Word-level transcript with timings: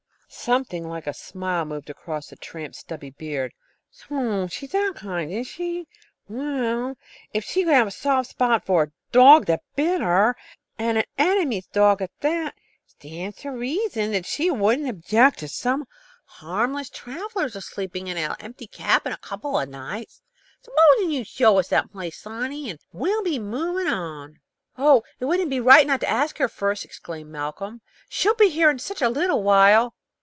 Something 0.33 0.87
like 0.87 1.07
a 1.07 1.13
smile 1.13 1.65
moved 1.65 1.87
the 1.87 2.35
tramp's 2.41 2.79
stubby 2.79 3.09
beard. 3.09 3.53
"So 3.91 4.47
she's 4.47 4.71
that 4.71 4.93
kind, 4.95 5.29
is 5.29 5.45
she? 5.45 5.89
Well, 6.29 6.95
if 7.33 7.43
she 7.43 7.65
could 7.65 7.73
have 7.73 7.87
a 7.87 7.91
soft 7.91 8.29
spot 8.29 8.65
for 8.65 8.83
a 8.83 8.91
dog 9.11 9.45
that 9.47 9.51
had 9.51 9.75
bit 9.75 10.01
her, 10.01 10.37
and 10.79 10.97
an 10.97 11.03
enemy's 11.17 11.67
dog 11.67 12.01
at 12.01 12.11
that, 12.21 12.53
it 12.55 12.89
stands 12.91 13.39
to 13.39 13.49
reason 13.51 14.13
that 14.13 14.25
she 14.25 14.49
wouldn't 14.49 14.89
object 14.89 15.39
to 15.39 15.49
some 15.49 15.85
harmless 16.23 16.89
travellers 16.89 17.57
a 17.57 17.61
sleeping 17.61 18.07
in 18.07 18.15
an 18.15 18.33
empty 18.39 18.67
cabin 18.67 19.11
a 19.11 19.17
couple 19.17 19.59
of 19.59 19.67
nights. 19.67 20.21
S'pose'n 20.63 21.11
you 21.11 21.25
show 21.25 21.59
us 21.59 21.67
the 21.67 21.85
place, 21.91 22.17
sonny, 22.17 22.69
and 22.69 22.79
we'll 22.93 23.21
be 23.21 23.37
moving 23.37 23.91
on." 23.91 24.39
"Oh, 24.77 25.03
it 25.19 25.25
wouldn't 25.25 25.49
be 25.49 25.59
right 25.59 25.85
not 25.85 25.99
to 25.99 26.09
ask 26.09 26.37
her 26.37 26.47
first," 26.47 26.85
exclaimed 26.85 27.29
Malcolm. 27.31 27.81
"She'll 28.07 28.33
be 28.33 28.47
here 28.49 28.69
in 28.71 28.79
such 28.79 29.01
a 29.01 29.09
little 29.09 29.43
while." 29.43 29.93